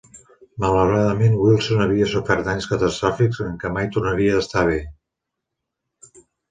[0.61, 4.85] Malauradament, Wilson havia sofert danys catastròfics en què mai tornaria a estar bé.